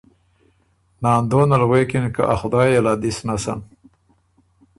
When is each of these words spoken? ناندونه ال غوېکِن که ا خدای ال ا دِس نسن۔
ناندونه 1.03 1.53
ال 1.57 1.63
غوېکِن 1.69 2.05
که 2.15 2.23
ا 2.33 2.35
خدای 2.41 2.69
ال 2.79 2.87
ا 2.91 2.93
دِس 3.01 3.17
نسن۔ 3.27 3.59